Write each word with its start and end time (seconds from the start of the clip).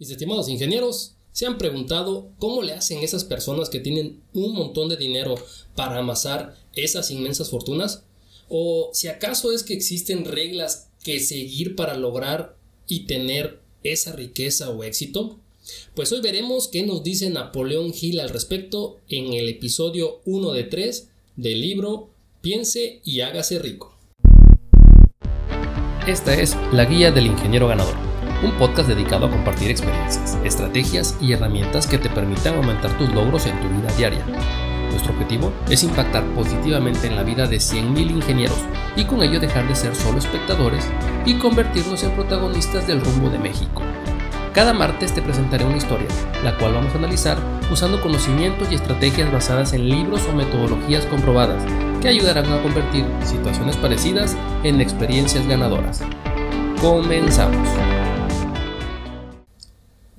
Mis 0.00 0.10
estimados 0.10 0.48
ingenieros, 0.48 1.12
¿se 1.30 1.44
han 1.44 1.58
preguntado 1.58 2.30
cómo 2.38 2.62
le 2.62 2.72
hacen 2.72 3.00
esas 3.00 3.22
personas 3.22 3.68
que 3.68 3.80
tienen 3.80 4.22
un 4.32 4.54
montón 4.54 4.88
de 4.88 4.96
dinero 4.96 5.34
para 5.76 5.98
amasar 5.98 6.56
esas 6.74 7.10
inmensas 7.10 7.50
fortunas? 7.50 8.04
¿O 8.48 8.88
si 8.94 9.08
acaso 9.08 9.52
es 9.52 9.62
que 9.62 9.74
existen 9.74 10.24
reglas 10.24 10.88
que 11.04 11.20
seguir 11.20 11.76
para 11.76 11.98
lograr 11.98 12.56
y 12.88 13.00
tener 13.00 13.60
esa 13.82 14.12
riqueza 14.12 14.70
o 14.70 14.84
éxito? 14.84 15.38
Pues 15.94 16.10
hoy 16.12 16.22
veremos 16.22 16.68
qué 16.68 16.82
nos 16.82 17.02
dice 17.02 17.28
Napoleón 17.28 17.92
Hill 17.92 18.20
al 18.20 18.30
respecto 18.30 18.96
en 19.10 19.34
el 19.34 19.50
episodio 19.50 20.22
1 20.24 20.52
de 20.52 20.64
3 20.64 21.08
del 21.36 21.60
libro 21.60 22.08
Piense 22.40 23.02
y 23.04 23.20
hágase 23.20 23.58
rico. 23.58 23.94
Esta 26.06 26.40
es 26.40 26.56
la 26.72 26.86
guía 26.86 27.12
del 27.12 27.26
ingeniero 27.26 27.68
ganador 27.68 28.09
un 28.42 28.52
podcast 28.52 28.88
dedicado 28.88 29.26
a 29.26 29.30
compartir 29.30 29.70
experiencias, 29.70 30.38
estrategias 30.44 31.16
y 31.20 31.32
herramientas 31.32 31.86
que 31.86 31.98
te 31.98 32.08
permitan 32.08 32.54
aumentar 32.54 32.90
tus 32.98 33.12
logros 33.12 33.46
en 33.46 33.60
tu 33.60 33.68
vida 33.68 33.92
diaria. 33.96 34.24
Nuestro 34.90 35.12
objetivo 35.12 35.52
es 35.68 35.82
impactar 35.84 36.24
positivamente 36.34 37.06
en 37.06 37.16
la 37.16 37.22
vida 37.22 37.46
de 37.46 37.56
100.000 37.56 38.10
ingenieros 38.10 38.58
y 38.96 39.04
con 39.04 39.22
ello 39.22 39.40
dejar 39.40 39.68
de 39.68 39.74
ser 39.74 39.94
solo 39.94 40.18
espectadores 40.18 40.84
y 41.24 41.34
convertirnos 41.34 42.02
en 42.02 42.10
protagonistas 42.12 42.86
del 42.86 43.00
rumbo 43.00 43.30
de 43.30 43.38
México. 43.38 43.82
Cada 44.52 44.72
martes 44.72 45.14
te 45.14 45.22
presentaré 45.22 45.64
una 45.64 45.76
historia, 45.76 46.08
la 46.42 46.56
cual 46.58 46.74
vamos 46.74 46.92
a 46.94 46.98
analizar 46.98 47.38
usando 47.70 48.00
conocimientos 48.00 48.70
y 48.70 48.74
estrategias 48.74 49.30
basadas 49.30 49.72
en 49.74 49.88
libros 49.88 50.22
o 50.28 50.34
metodologías 50.34 51.06
comprobadas 51.06 51.62
que 52.02 52.08
ayudarán 52.08 52.52
a 52.52 52.60
convertir 52.62 53.04
situaciones 53.24 53.76
parecidas 53.76 54.36
en 54.64 54.80
experiencias 54.80 55.46
ganadoras. 55.46 56.02
Comenzamos. 56.80 57.99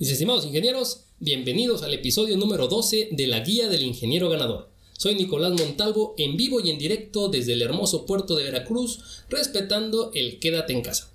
Mis 0.01 0.09
estimados 0.09 0.47
ingenieros, 0.47 1.01
bienvenidos 1.19 1.83
al 1.83 1.93
episodio 1.93 2.35
número 2.35 2.67
12 2.67 3.09
de 3.11 3.27
la 3.27 3.41
Guía 3.41 3.69
del 3.69 3.83
Ingeniero 3.83 4.29
Ganador. 4.29 4.67
Soy 4.97 5.13
Nicolás 5.13 5.51
Montalvo 5.51 6.15
en 6.17 6.37
vivo 6.37 6.59
y 6.59 6.71
en 6.71 6.79
directo 6.79 7.29
desde 7.29 7.53
el 7.53 7.61
hermoso 7.61 8.07
puerto 8.07 8.35
de 8.35 8.45
Veracruz, 8.45 8.97
respetando 9.29 10.09
el 10.15 10.39
quédate 10.39 10.73
en 10.73 10.81
casa. 10.81 11.11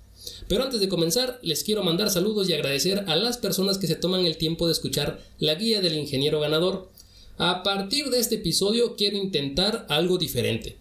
Pero 0.47 0.63
antes 0.63 0.79
de 0.79 0.87
comenzar, 0.87 1.37
les 1.41 1.65
quiero 1.65 1.83
mandar 1.83 2.09
saludos 2.09 2.47
y 2.47 2.53
agradecer 2.53 3.03
a 3.07 3.17
las 3.17 3.37
personas 3.37 3.77
que 3.77 3.87
se 3.87 3.97
toman 3.97 4.25
el 4.25 4.37
tiempo 4.37 4.67
de 4.67 4.71
escuchar 4.71 5.21
la 5.37 5.55
Guía 5.55 5.81
del 5.81 5.97
Ingeniero 5.97 6.39
Ganador. 6.39 6.89
A 7.37 7.63
partir 7.63 8.09
de 8.09 8.19
este 8.19 8.35
episodio 8.35 8.95
quiero 8.95 9.17
intentar 9.17 9.85
algo 9.89 10.17
diferente. 10.17 10.77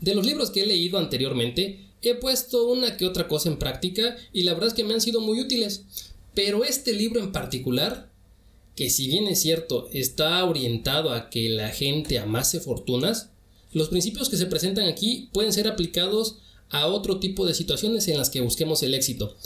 De 0.00 0.14
los 0.14 0.24
libros 0.24 0.52
que 0.52 0.62
he 0.62 0.66
leído 0.66 0.96
anteriormente, 0.96 1.80
he 2.02 2.14
puesto 2.14 2.68
una 2.68 2.96
que 2.96 3.04
otra 3.04 3.26
cosa 3.26 3.48
en 3.48 3.58
práctica 3.58 4.16
y 4.32 4.44
la 4.44 4.54
verdad 4.54 4.68
es 4.68 4.74
que 4.74 4.84
me 4.84 4.94
han 4.94 5.00
sido 5.00 5.20
muy 5.20 5.40
útiles. 5.40 5.84
Pero 6.34 6.64
este 6.64 6.92
libro 6.92 7.20
en 7.20 7.32
particular, 7.32 8.10
que 8.74 8.88
si 8.90 9.06
bien 9.06 9.26
es 9.26 9.40
cierto 9.40 9.88
está 9.92 10.44
orientado 10.44 11.12
a 11.12 11.28
que 11.28 11.48
la 11.48 11.68
gente 11.68 12.18
amase 12.18 12.60
fortunas, 12.60 13.30
los 13.72 13.88
principios 13.88 14.28
que 14.28 14.36
se 14.36 14.46
presentan 14.46 14.86
aquí 14.86 15.28
pueden 15.32 15.52
ser 15.52 15.68
aplicados 15.68 16.38
a 16.70 16.86
otro 16.86 17.18
tipo 17.18 17.46
de 17.46 17.54
situaciones 17.54 18.08
en 18.08 18.18
las 18.18 18.30
que 18.30 18.40
busquemos 18.40 18.82
el 18.82 18.94
éxito. 18.94 19.36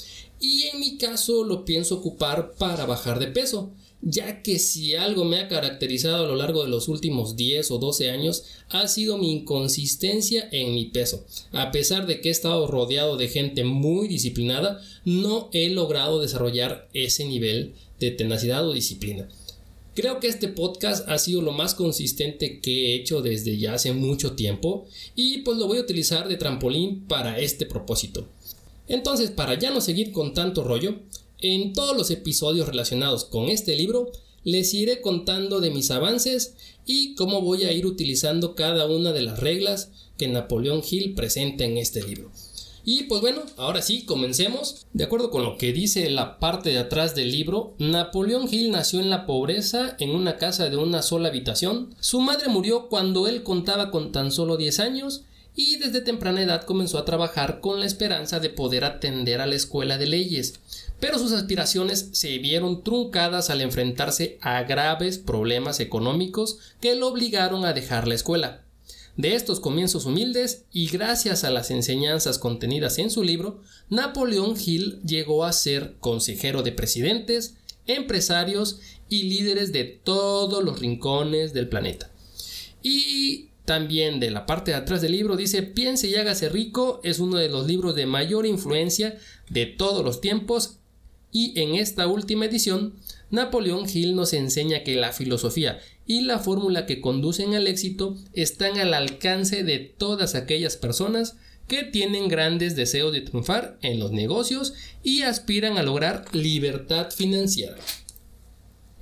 Y 0.40 0.64
en 0.64 0.80
mi 0.80 0.96
caso 0.96 1.44
lo 1.44 1.64
pienso 1.64 1.96
ocupar 1.96 2.52
para 2.52 2.86
bajar 2.86 3.18
de 3.18 3.28
peso, 3.28 3.72
ya 4.08 4.40
que 4.40 4.60
si 4.60 4.94
algo 4.94 5.24
me 5.24 5.40
ha 5.40 5.48
caracterizado 5.48 6.24
a 6.24 6.28
lo 6.28 6.36
largo 6.36 6.62
de 6.62 6.70
los 6.70 6.86
últimos 6.86 7.34
10 7.34 7.72
o 7.72 7.78
12 7.78 8.10
años 8.12 8.44
ha 8.68 8.86
sido 8.86 9.18
mi 9.18 9.32
inconsistencia 9.32 10.48
en 10.52 10.74
mi 10.74 10.84
peso. 10.84 11.24
A 11.50 11.72
pesar 11.72 12.06
de 12.06 12.20
que 12.20 12.28
he 12.28 12.30
estado 12.30 12.68
rodeado 12.68 13.16
de 13.16 13.26
gente 13.26 13.64
muy 13.64 14.06
disciplinada, 14.06 14.80
no 15.04 15.50
he 15.52 15.70
logrado 15.70 16.20
desarrollar 16.20 16.88
ese 16.94 17.24
nivel 17.24 17.74
de 17.98 18.12
tenacidad 18.12 18.66
o 18.68 18.72
disciplina. 18.72 19.28
Creo 19.96 20.20
que 20.20 20.28
este 20.28 20.46
podcast 20.46 21.08
ha 21.08 21.18
sido 21.18 21.42
lo 21.42 21.50
más 21.50 21.74
consistente 21.74 22.60
que 22.60 22.92
he 22.92 22.94
hecho 22.94 23.22
desde 23.22 23.58
ya 23.58 23.74
hace 23.74 23.92
mucho 23.92 24.36
tiempo 24.36 24.86
y 25.16 25.38
pues 25.38 25.58
lo 25.58 25.66
voy 25.66 25.78
a 25.78 25.82
utilizar 25.82 26.28
de 26.28 26.36
trampolín 26.36 27.08
para 27.08 27.40
este 27.40 27.66
propósito. 27.66 28.28
Entonces, 28.86 29.32
para 29.32 29.58
ya 29.58 29.72
no 29.72 29.80
seguir 29.80 30.12
con 30.12 30.32
tanto 30.32 30.62
rollo, 30.62 31.00
en 31.40 31.72
todos 31.72 31.96
los 31.96 32.10
episodios 32.10 32.68
relacionados 32.68 33.24
con 33.24 33.48
este 33.48 33.76
libro 33.76 34.10
les 34.44 34.72
iré 34.74 35.00
contando 35.00 35.60
de 35.60 35.70
mis 35.70 35.90
avances 35.90 36.54
y 36.86 37.14
cómo 37.14 37.42
voy 37.42 37.64
a 37.64 37.72
ir 37.72 37.84
utilizando 37.84 38.54
cada 38.54 38.86
una 38.86 39.12
de 39.12 39.22
las 39.22 39.40
reglas 39.40 39.90
que 40.16 40.28
Napoleón 40.28 40.82
Hill 40.88 41.14
presenta 41.14 41.64
en 41.64 41.76
este 41.78 42.02
libro. 42.02 42.30
Y 42.88 43.02
pues 43.02 43.20
bueno, 43.20 43.42
ahora 43.56 43.82
sí, 43.82 44.04
comencemos. 44.04 44.86
De 44.92 45.02
acuerdo 45.02 45.32
con 45.32 45.42
lo 45.42 45.58
que 45.58 45.72
dice 45.72 46.08
la 46.08 46.38
parte 46.38 46.70
de 46.70 46.78
atrás 46.78 47.16
del 47.16 47.32
libro, 47.32 47.74
Napoleón 47.78 48.46
Hill 48.48 48.70
nació 48.70 49.00
en 49.00 49.10
la 49.10 49.26
pobreza 49.26 49.96
en 49.98 50.10
una 50.10 50.36
casa 50.36 50.70
de 50.70 50.76
una 50.76 51.02
sola 51.02 51.28
habitación. 51.28 51.96
Su 51.98 52.20
madre 52.20 52.46
murió 52.46 52.88
cuando 52.88 53.26
él 53.26 53.42
contaba 53.42 53.90
con 53.90 54.12
tan 54.12 54.30
solo 54.30 54.56
10 54.56 54.78
años 54.78 55.24
y 55.56 55.78
desde 55.78 56.02
temprana 56.02 56.42
edad 56.42 56.62
comenzó 56.62 56.98
a 56.98 57.04
trabajar 57.04 57.60
con 57.60 57.80
la 57.80 57.86
esperanza 57.86 58.38
de 58.38 58.50
poder 58.50 58.84
atender 58.84 59.40
a 59.40 59.46
la 59.46 59.56
escuela 59.56 59.98
de 59.98 60.06
leyes 60.06 60.60
pero 61.00 61.18
sus 61.18 61.32
aspiraciones 61.32 62.08
se 62.12 62.38
vieron 62.38 62.82
truncadas 62.82 63.50
al 63.50 63.60
enfrentarse 63.60 64.38
a 64.40 64.62
graves 64.62 65.18
problemas 65.18 65.80
económicos 65.80 66.58
que 66.80 66.94
lo 66.94 67.08
obligaron 67.08 67.64
a 67.64 67.72
dejar 67.72 68.08
la 68.08 68.14
escuela. 68.14 68.62
De 69.16 69.34
estos 69.34 69.60
comienzos 69.60 70.04
humildes 70.04 70.64
y 70.72 70.88
gracias 70.88 71.44
a 71.44 71.50
las 71.50 71.70
enseñanzas 71.70 72.38
contenidas 72.38 72.98
en 72.98 73.10
su 73.10 73.22
libro, 73.22 73.60
Napoleón 73.88 74.54
Hill 74.58 75.00
llegó 75.04 75.44
a 75.44 75.52
ser 75.52 75.96
consejero 76.00 76.62
de 76.62 76.72
presidentes, 76.72 77.54
empresarios 77.86 78.80
y 79.08 79.24
líderes 79.24 79.72
de 79.72 79.84
todos 79.84 80.62
los 80.62 80.80
rincones 80.80 81.52
del 81.52 81.68
planeta. 81.68 82.10
Y 82.82 83.50
también 83.66 84.20
de 84.20 84.30
la 84.30 84.46
parte 84.46 84.70
de 84.70 84.78
atrás 84.78 85.02
del 85.02 85.12
libro 85.12 85.36
dice 85.36 85.62
Piense 85.62 86.08
y 86.08 86.14
hágase 86.14 86.48
rico 86.48 87.00
es 87.04 87.18
uno 87.18 87.36
de 87.36 87.50
los 87.50 87.66
libros 87.66 87.94
de 87.94 88.06
mayor 88.06 88.46
influencia 88.46 89.18
de 89.50 89.66
todos 89.66 90.02
los 90.04 90.22
tiempos 90.22 90.78
y 91.32 91.60
en 91.60 91.74
esta 91.74 92.06
última 92.06 92.46
edición, 92.46 92.94
Napoleón 93.30 93.86
Hill 93.92 94.16
nos 94.16 94.32
enseña 94.32 94.84
que 94.84 94.94
la 94.94 95.12
filosofía 95.12 95.80
y 96.06 96.22
la 96.22 96.38
fórmula 96.38 96.86
que 96.86 97.02
conducen 97.02 97.54
al 97.54 97.66
éxito 97.66 98.16
están 98.32 98.78
al 98.78 98.94
alcance 98.94 99.62
de 99.62 99.78
todas 99.80 100.34
aquellas 100.34 100.78
personas 100.78 101.36
que 101.68 101.82
tienen 101.82 102.28
grandes 102.28 102.76
deseos 102.76 103.12
de 103.12 103.20
triunfar 103.20 103.76
en 103.82 103.98
los 103.98 104.12
negocios 104.12 104.72
y 105.02 105.22
aspiran 105.22 105.76
a 105.76 105.82
lograr 105.82 106.24
libertad 106.32 107.10
financiera. 107.10 107.76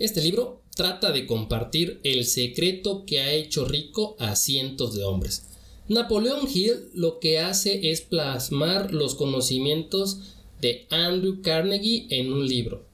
Este 0.00 0.20
libro 0.20 0.63
trata 0.74 1.12
de 1.12 1.26
compartir 1.26 2.00
el 2.02 2.24
secreto 2.24 3.04
que 3.06 3.20
ha 3.20 3.32
hecho 3.32 3.64
rico 3.64 4.16
a 4.18 4.36
cientos 4.36 4.94
de 4.94 5.04
hombres. 5.04 5.44
Napoleón 5.88 6.48
Hill 6.52 6.88
lo 6.94 7.20
que 7.20 7.38
hace 7.38 7.90
es 7.90 8.00
plasmar 8.00 8.92
los 8.92 9.14
conocimientos 9.14 10.18
de 10.60 10.86
Andrew 10.90 11.42
Carnegie 11.42 12.06
en 12.10 12.32
un 12.32 12.46
libro. 12.46 12.84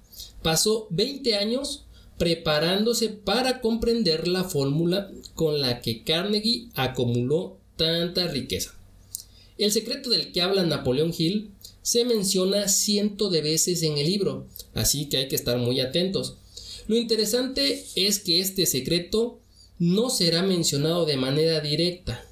Pasó 0.42 0.86
20 0.90 1.36
años 1.36 1.84
preparándose 2.18 3.08
para 3.08 3.60
comprender 3.60 4.28
la 4.28 4.44
fórmula 4.44 5.10
con 5.34 5.60
la 5.60 5.80
que 5.80 6.02
Carnegie 6.02 6.68
acumuló 6.74 7.56
tanta 7.76 8.26
riqueza. 8.26 8.74
El 9.56 9.72
secreto 9.72 10.10
del 10.10 10.32
que 10.32 10.42
habla 10.42 10.64
Napoleón 10.64 11.14
Hill 11.16 11.50
se 11.82 12.04
menciona 12.04 12.68
cientos 12.68 13.32
de 13.32 13.40
veces 13.40 13.82
en 13.82 13.96
el 13.98 14.06
libro, 14.06 14.46
así 14.74 15.08
que 15.08 15.18
hay 15.18 15.28
que 15.28 15.36
estar 15.36 15.56
muy 15.58 15.80
atentos. 15.80 16.36
Lo 16.90 16.96
interesante 16.96 17.84
es 17.94 18.18
que 18.18 18.40
este 18.40 18.66
secreto 18.66 19.38
no 19.78 20.10
será 20.10 20.42
mencionado 20.42 21.06
de 21.06 21.16
manera 21.16 21.60
directa. 21.60 22.26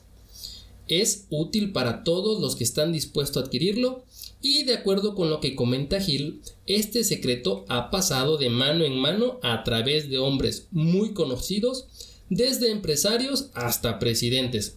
Es 0.88 1.26
útil 1.30 1.70
para 1.70 2.02
todos 2.02 2.40
los 2.40 2.56
que 2.56 2.64
están 2.64 2.90
dispuestos 2.90 3.40
a 3.40 3.46
adquirirlo 3.46 4.04
y 4.42 4.64
de 4.64 4.74
acuerdo 4.74 5.14
con 5.14 5.30
lo 5.30 5.38
que 5.38 5.54
comenta 5.54 6.04
Hill, 6.04 6.42
este 6.66 7.04
secreto 7.04 7.66
ha 7.68 7.92
pasado 7.92 8.36
de 8.36 8.50
mano 8.50 8.84
en 8.84 8.98
mano 8.98 9.38
a 9.44 9.62
través 9.62 10.10
de 10.10 10.18
hombres 10.18 10.66
muy 10.72 11.12
conocidos, 11.12 11.86
desde 12.28 12.72
empresarios 12.72 13.50
hasta 13.54 14.00
presidentes. 14.00 14.76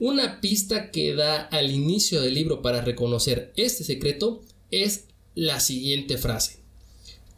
Una 0.00 0.40
pista 0.40 0.90
que 0.90 1.14
da 1.14 1.42
al 1.42 1.70
inicio 1.70 2.20
del 2.20 2.34
libro 2.34 2.60
para 2.60 2.80
reconocer 2.80 3.52
este 3.54 3.84
secreto 3.84 4.42
es 4.72 5.04
la 5.36 5.60
siguiente 5.60 6.18
frase. 6.18 6.58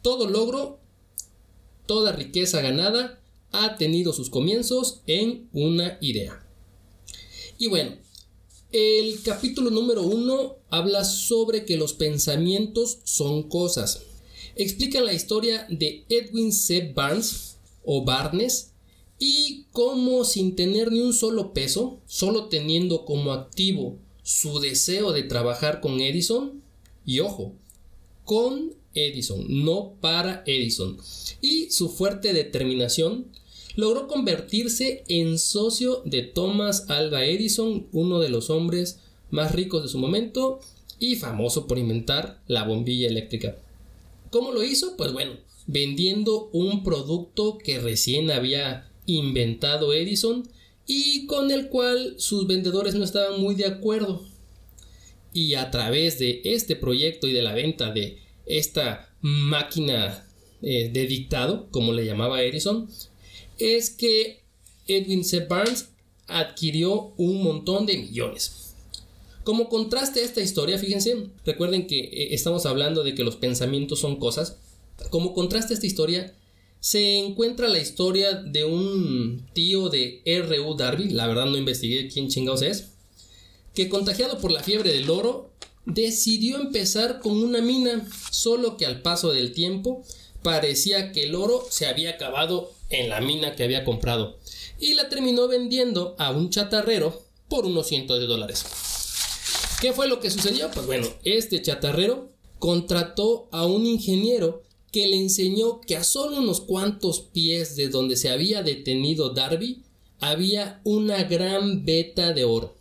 Todo 0.01 0.27
logro, 0.27 0.79
toda 1.85 2.11
riqueza 2.11 2.61
ganada 2.61 3.19
ha 3.51 3.77
tenido 3.77 4.13
sus 4.13 4.29
comienzos 4.29 5.01
en 5.07 5.47
una 5.53 5.97
idea. 6.01 6.45
Y 7.57 7.67
bueno, 7.67 7.97
el 8.71 9.21
capítulo 9.21 9.69
número 9.69 10.01
uno 10.01 10.55
habla 10.69 11.05
sobre 11.05 11.63
que 11.65 11.77
los 11.77 11.93
pensamientos 11.93 12.99
son 13.03 13.43
cosas. 13.43 14.01
Explica 14.55 15.01
la 15.01 15.13
historia 15.13 15.67
de 15.69 16.05
Edwin 16.09 16.51
C. 16.51 16.91
Barnes 16.93 17.57
o 17.85 18.03
Barnes 18.03 18.71
y 19.19 19.65
cómo 19.71 20.25
sin 20.25 20.55
tener 20.55 20.91
ni 20.91 21.01
un 21.01 21.13
solo 21.13 21.53
peso, 21.53 22.01
solo 22.07 22.45
teniendo 22.45 23.05
como 23.05 23.31
activo 23.31 23.97
su 24.23 24.59
deseo 24.59 25.11
de 25.11 25.23
trabajar 25.23 25.79
con 25.79 25.99
Edison 26.01 26.63
y 27.05 27.19
ojo, 27.19 27.53
con 28.25 28.73
Edison, 28.93 29.45
no 29.47 29.95
para 30.01 30.43
Edison. 30.45 30.97
Y 31.41 31.69
su 31.71 31.89
fuerte 31.89 32.33
determinación 32.33 33.27
logró 33.75 34.07
convertirse 34.07 35.03
en 35.07 35.39
socio 35.39 36.01
de 36.05 36.21
Thomas 36.21 36.89
Alva 36.89 37.25
Edison, 37.25 37.87
uno 37.91 38.19
de 38.19 38.29
los 38.29 38.49
hombres 38.49 38.99
más 39.31 39.53
ricos 39.53 39.83
de 39.83 39.89
su 39.89 39.97
momento 39.97 40.59
y 40.99 41.15
famoso 41.15 41.67
por 41.67 41.79
inventar 41.79 42.39
la 42.47 42.63
bombilla 42.63 43.07
eléctrica. 43.07 43.57
¿Cómo 44.29 44.51
lo 44.51 44.63
hizo? 44.63 44.95
Pues 44.95 45.11
bueno, 45.11 45.33
vendiendo 45.67 46.49
un 46.53 46.83
producto 46.83 47.57
que 47.57 47.79
recién 47.79 48.31
había 48.31 48.89
inventado 49.05 49.93
Edison 49.93 50.47
y 50.85 51.25
con 51.25 51.51
el 51.51 51.69
cual 51.69 52.15
sus 52.17 52.47
vendedores 52.47 52.95
no 52.95 53.03
estaban 53.03 53.41
muy 53.41 53.55
de 53.55 53.65
acuerdo. 53.65 54.21
Y 55.33 55.55
a 55.55 55.71
través 55.71 56.19
de 56.19 56.41
este 56.45 56.75
proyecto 56.75 57.27
y 57.27 57.33
de 57.33 57.41
la 57.41 57.53
venta 57.53 57.91
de 57.91 58.19
esta 58.45 59.09
máquina 59.21 60.25
eh, 60.61 60.89
de 60.93 61.07
dictado, 61.07 61.67
como 61.71 61.93
le 61.93 62.05
llamaba 62.05 62.41
Edison, 62.41 62.89
es 63.57 63.89
que 63.89 64.41
Edwin 64.87 65.23
C. 65.23 65.41
Barnes 65.41 65.89
adquirió 66.27 67.13
un 67.17 67.43
montón 67.43 67.85
de 67.85 67.97
millones. 67.97 68.75
Como 69.43 69.67
contraste 69.67 70.21
a 70.21 70.23
esta 70.23 70.41
historia, 70.41 70.77
fíjense, 70.77 71.27
recuerden 71.45 71.85
que 71.87 71.99
eh, 71.99 72.33
estamos 72.33 72.65
hablando 72.65 73.03
de 73.03 73.13
que 73.13 73.23
los 73.23 73.35
pensamientos 73.35 73.99
son 73.99 74.15
cosas. 74.15 74.57
Como 75.09 75.33
contraste 75.33 75.73
a 75.73 75.75
esta 75.75 75.87
historia, 75.87 76.33
se 76.79 77.17
encuentra 77.17 77.67
la 77.67 77.79
historia 77.79 78.33
de 78.33 78.65
un 78.65 79.45
tío 79.53 79.89
de 79.89 80.21
R.U. 80.25 80.75
Darby, 80.75 81.09
la 81.09 81.27
verdad 81.27 81.45
no 81.45 81.57
investigué 81.57 82.07
quién 82.09 82.29
chingados 82.29 82.61
es, 82.61 82.91
que 83.73 83.89
contagiado 83.89 84.39
por 84.39 84.51
la 84.51 84.63
fiebre 84.63 84.91
del 84.91 85.09
oro, 85.09 85.49
decidió 85.85 86.57
empezar 86.57 87.19
con 87.19 87.41
una 87.43 87.61
mina, 87.61 88.07
solo 88.31 88.77
que 88.77 88.85
al 88.85 89.01
paso 89.01 89.31
del 89.31 89.53
tiempo 89.53 90.03
parecía 90.41 91.11
que 91.11 91.23
el 91.23 91.35
oro 91.35 91.65
se 91.69 91.85
había 91.85 92.11
acabado 92.11 92.71
en 92.89 93.09
la 93.09 93.21
mina 93.21 93.55
que 93.55 93.63
había 93.63 93.85
comprado 93.85 94.37
y 94.79 94.93
la 94.93 95.09
terminó 95.09 95.47
vendiendo 95.47 96.15
a 96.19 96.31
un 96.31 96.49
chatarrero 96.49 97.23
por 97.47 97.65
unos 97.65 97.87
cientos 97.87 98.19
de 98.19 98.25
dólares. 98.25 98.65
¿Qué 99.81 99.93
fue 99.93 100.07
lo 100.07 100.19
que 100.19 100.29
sucedió? 100.29 100.69
Pues 100.71 100.85
bueno, 100.85 101.07
este 101.23 101.61
chatarrero 101.61 102.29
contrató 102.59 103.47
a 103.51 103.65
un 103.65 103.85
ingeniero 103.85 104.61
que 104.91 105.07
le 105.07 105.17
enseñó 105.17 105.81
que 105.81 105.97
a 105.97 106.03
solo 106.03 106.37
unos 106.37 106.61
cuantos 106.61 107.19
pies 107.19 107.75
de 107.75 107.89
donde 107.89 108.15
se 108.15 108.29
había 108.29 108.61
detenido 108.61 109.29
Darby 109.31 109.83
había 110.19 110.79
una 110.83 111.23
gran 111.23 111.83
veta 111.83 112.31
de 112.31 112.45
oro. 112.45 112.75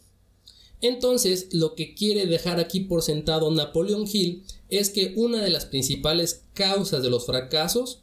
Entonces, 0.83 1.47
lo 1.53 1.77
que 1.77 1.95
quiere 1.95 2.27
dejar 2.27 2.59
aquí 2.59 2.81
por 2.81 3.03
sentado 3.03 3.51
Napoleón 3.53 4.05
Hill 4.13 4.43
es 4.69 4.91
que 4.91 5.15
una 5.17 5.41
de 5.41 5.51
las 5.51 5.65
principales 5.65 6.43
causas 6.55 7.03
de 7.03 7.09
los 7.09 7.25
fracasos 7.25 8.01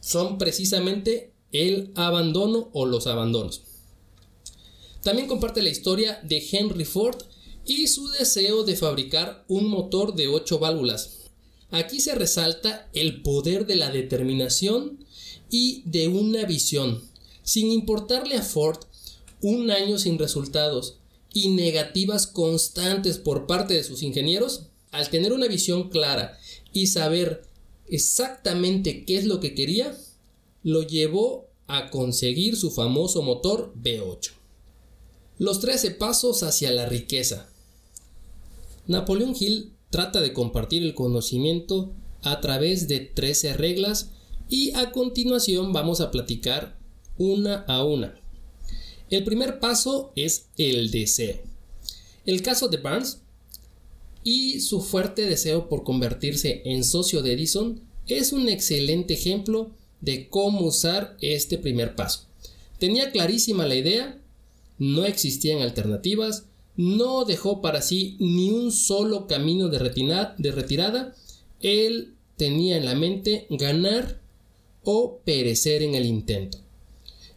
son 0.00 0.36
precisamente 0.36 1.32
el 1.50 1.92
abandono 1.94 2.68
o 2.74 2.84
los 2.84 3.06
abandonos. 3.06 3.62
También 5.02 5.28
comparte 5.28 5.62
la 5.62 5.70
historia 5.70 6.20
de 6.22 6.46
Henry 6.52 6.84
Ford 6.84 7.16
y 7.64 7.86
su 7.86 8.08
deseo 8.08 8.64
de 8.64 8.76
fabricar 8.76 9.44
un 9.48 9.68
motor 9.68 10.14
de 10.14 10.28
8 10.28 10.58
válvulas. 10.58 11.16
Aquí 11.70 12.00
se 12.00 12.14
resalta 12.14 12.90
el 12.92 13.22
poder 13.22 13.66
de 13.66 13.76
la 13.76 13.90
determinación 13.90 15.04
y 15.48 15.82
de 15.86 16.08
una 16.08 16.44
visión. 16.44 17.02
Sin 17.44 17.70
importarle 17.70 18.36
a 18.36 18.42
Ford 18.42 18.78
un 19.40 19.70
año 19.70 19.96
sin 19.96 20.18
resultados 20.18 20.99
y 21.32 21.50
negativas 21.50 22.26
constantes 22.26 23.18
por 23.18 23.46
parte 23.46 23.74
de 23.74 23.84
sus 23.84 24.02
ingenieros, 24.02 24.66
al 24.90 25.08
tener 25.10 25.32
una 25.32 25.46
visión 25.46 25.88
clara 25.88 26.38
y 26.72 26.88
saber 26.88 27.42
exactamente 27.86 29.04
qué 29.04 29.18
es 29.18 29.24
lo 29.24 29.40
que 29.40 29.54
quería, 29.54 29.96
lo 30.62 30.82
llevó 30.82 31.48
a 31.66 31.90
conseguir 31.90 32.56
su 32.56 32.70
famoso 32.70 33.22
motor 33.22 33.72
V8. 33.80 34.32
Los 35.38 35.60
13 35.60 35.92
pasos 35.92 36.42
hacia 36.42 36.70
la 36.72 36.86
riqueza. 36.86 37.48
Napoleón 38.86 39.34
Hill 39.38 39.72
trata 39.90 40.20
de 40.20 40.32
compartir 40.32 40.82
el 40.82 40.94
conocimiento 40.94 41.92
a 42.22 42.40
través 42.40 42.88
de 42.88 43.00
13 43.00 43.54
reglas 43.54 44.10
y 44.48 44.72
a 44.74 44.90
continuación 44.90 45.72
vamos 45.72 46.00
a 46.00 46.10
platicar 46.10 46.78
una 47.16 47.60
a 47.68 47.84
una. 47.84 48.19
El 49.10 49.24
primer 49.24 49.58
paso 49.58 50.12
es 50.14 50.46
el 50.56 50.92
deseo. 50.92 51.36
El 52.26 52.42
caso 52.42 52.68
de 52.68 52.76
Barnes 52.76 53.18
y 54.22 54.60
su 54.60 54.80
fuerte 54.80 55.26
deseo 55.26 55.68
por 55.68 55.82
convertirse 55.82 56.62
en 56.64 56.84
socio 56.84 57.20
de 57.20 57.32
Edison 57.32 57.80
es 58.06 58.32
un 58.32 58.48
excelente 58.48 59.14
ejemplo 59.14 59.72
de 60.00 60.28
cómo 60.28 60.60
usar 60.60 61.16
este 61.20 61.58
primer 61.58 61.96
paso. 61.96 62.26
Tenía 62.78 63.10
clarísima 63.10 63.66
la 63.66 63.74
idea, 63.74 64.20
no 64.78 65.04
existían 65.04 65.60
alternativas, 65.60 66.44
no 66.76 67.24
dejó 67.24 67.60
para 67.60 67.82
sí 67.82 68.16
ni 68.20 68.50
un 68.50 68.70
solo 68.70 69.26
camino 69.26 69.68
de, 69.68 69.78
de 70.38 70.52
retirada, 70.52 71.16
él 71.60 72.14
tenía 72.36 72.76
en 72.76 72.84
la 72.84 72.94
mente 72.94 73.46
ganar 73.50 74.20
o 74.84 75.18
perecer 75.24 75.82
en 75.82 75.96
el 75.96 76.06
intento. 76.06 76.58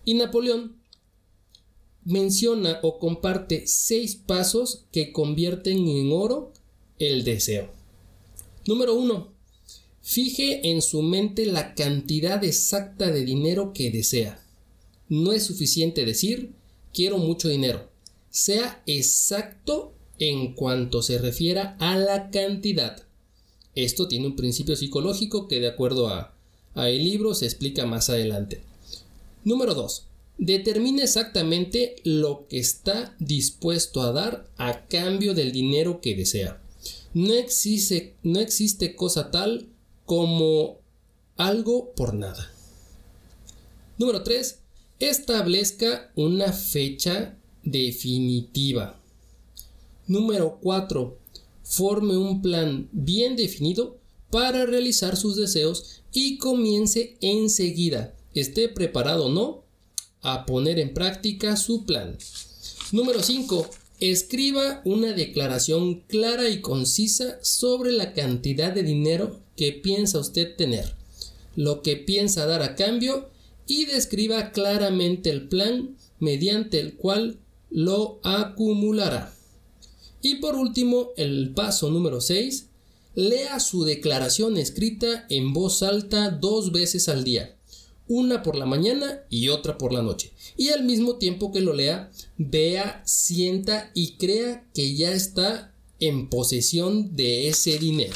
Y 0.05 0.13
Napoleón 0.13 0.82
menciona 2.05 2.79
o 2.83 2.99
comparte 2.99 3.63
seis 3.67 4.15
pasos 4.15 4.85
que 4.91 5.11
convierten 5.11 5.87
en 5.87 6.11
oro 6.11 6.51
el 6.99 7.23
deseo. 7.23 7.69
Número 8.65 8.95
1. 8.95 9.33
Fije 10.01 10.69
en 10.71 10.81
su 10.81 11.01
mente 11.01 11.45
la 11.45 11.75
cantidad 11.75 12.43
exacta 12.43 13.11
de 13.11 13.23
dinero 13.23 13.71
que 13.73 13.91
desea. 13.91 14.45
No 15.09 15.31
es 15.31 15.43
suficiente 15.43 16.05
decir 16.05 16.53
quiero 16.93 17.17
mucho 17.17 17.49
dinero. 17.49 17.89
Sea 18.29 18.83
exacto 18.85 19.93
en 20.19 20.53
cuanto 20.53 21.01
se 21.01 21.17
refiera 21.17 21.75
a 21.79 21.97
la 21.97 22.29
cantidad. 22.31 23.03
Esto 23.75 24.07
tiene 24.07 24.27
un 24.27 24.35
principio 24.35 24.75
psicológico 24.75 25.47
que 25.47 25.59
de 25.59 25.67
acuerdo 25.67 26.07
a, 26.07 26.35
a 26.75 26.89
el 26.89 27.03
libro 27.03 27.33
se 27.33 27.45
explica 27.45 27.85
más 27.85 28.09
adelante. 28.09 28.61
Número 29.43 29.73
2. 29.73 30.07
Determine 30.37 31.03
exactamente 31.03 31.95
lo 32.03 32.47
que 32.47 32.59
está 32.59 33.15
dispuesto 33.19 34.01
a 34.01 34.11
dar 34.11 34.49
a 34.57 34.87
cambio 34.87 35.33
del 35.33 35.51
dinero 35.51 36.01
que 36.01 36.15
desea. 36.15 36.61
No 37.13 37.33
existe, 37.33 38.15
no 38.23 38.39
existe 38.39 38.95
cosa 38.95 39.31
tal 39.31 39.69
como 40.05 40.79
algo 41.37 41.93
por 41.93 42.13
nada. 42.13 42.51
Número 43.97 44.23
3. 44.23 44.59
Establezca 44.99 46.11
una 46.15 46.51
fecha 46.51 47.37
definitiva. 47.63 48.99
Número 50.07 50.59
4. 50.61 51.17
Forme 51.63 52.17
un 52.17 52.41
plan 52.41 52.89
bien 52.91 53.35
definido 53.35 53.97
para 54.29 54.65
realizar 54.65 55.15
sus 55.15 55.35
deseos 55.35 56.01
y 56.11 56.39
comience 56.39 57.17
enseguida, 57.21 58.15
esté 58.33 58.67
preparado 58.67 59.27
o 59.27 59.29
no, 59.29 59.62
a 60.23 60.45
poner 60.45 60.79
en 60.79 60.93
práctica 60.93 61.55
su 61.57 61.85
plan. 61.85 62.17
Número 62.91 63.21
5. 63.21 63.69
Escriba 63.99 64.81
una 64.85 65.13
declaración 65.13 66.01
clara 66.07 66.49
y 66.49 66.61
concisa 66.61 67.37
sobre 67.41 67.91
la 67.91 68.13
cantidad 68.13 68.73
de 68.73 68.83
dinero 68.83 69.39
que 69.55 69.71
piensa 69.71 70.19
usted 70.19 70.55
tener, 70.55 70.95
lo 71.55 71.81
que 71.81 71.97
piensa 71.97 72.45
dar 72.45 72.63
a 72.63 72.75
cambio 72.75 73.29
y 73.67 73.85
describa 73.85 74.51
claramente 74.51 75.29
el 75.29 75.47
plan 75.47 75.95
mediante 76.19 76.79
el 76.79 76.95
cual 76.95 77.37
lo 77.69 78.19
acumulará. 78.23 79.33
Y 80.21 80.35
por 80.35 80.55
último, 80.55 81.09
el 81.17 81.51
paso 81.53 81.89
número 81.89 82.21
6. 82.21 82.67
Lea 83.15 83.59
su 83.59 83.83
declaración 83.83 84.57
escrita 84.57 85.25
en 85.29 85.53
voz 85.53 85.83
alta 85.83 86.31
dos 86.31 86.71
veces 86.71 87.09
al 87.09 87.23
día 87.23 87.52
una 88.07 88.43
por 88.43 88.55
la 88.55 88.65
mañana 88.65 89.21
y 89.29 89.49
otra 89.49 89.77
por 89.77 89.93
la 89.93 90.01
noche. 90.01 90.31
Y 90.57 90.69
al 90.69 90.83
mismo 90.83 91.15
tiempo 91.15 91.51
que 91.51 91.61
lo 91.61 91.73
lea, 91.73 92.11
vea, 92.37 93.01
sienta 93.05 93.91
y 93.93 94.13
crea 94.13 94.67
que 94.73 94.95
ya 94.95 95.11
está 95.11 95.73
en 95.99 96.29
posesión 96.29 97.15
de 97.15 97.47
ese 97.47 97.77
dinero. 97.77 98.15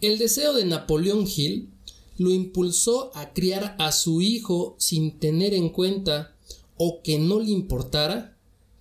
El 0.00 0.18
deseo 0.18 0.52
de 0.52 0.64
Napoleón 0.64 1.26
Hill 1.26 1.70
lo 2.18 2.30
impulsó 2.30 3.10
a 3.14 3.32
criar 3.32 3.76
a 3.78 3.92
su 3.92 4.20
hijo 4.20 4.76
sin 4.78 5.18
tener 5.18 5.54
en 5.54 5.70
cuenta 5.70 6.36
o 6.76 7.02
que 7.02 7.18
no 7.18 7.40
le 7.40 7.50
importara 7.50 8.36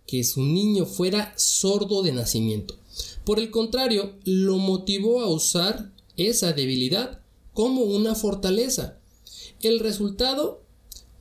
que 0.05 0.23
su 0.23 0.41
niño 0.41 0.85
fuera 0.85 1.33
sordo 1.37 2.01
de 2.03 2.11
nacimiento. 2.11 2.77
Por 3.25 3.39
el 3.39 3.51
contrario, 3.51 4.13
lo 4.23 4.57
motivó 4.57 5.21
a 5.21 5.29
usar 5.29 5.91
esa 6.15 6.53
debilidad 6.53 7.21
como 7.57 7.81
una 7.81 8.13
fortaleza. 8.13 8.99
El 9.63 9.79
resultado, 9.79 10.61